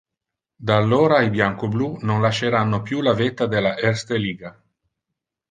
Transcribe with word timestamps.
Da 0.57 0.77
allora, 0.77 1.21
i 1.21 1.29
bianco-blu 1.29 1.97
non 2.01 2.21
lasceranno 2.21 2.81
più 2.81 3.01
la 3.01 3.13
vetta 3.13 3.45
della 3.45 3.77
Erste 3.77 4.17
Liga. 4.17 4.59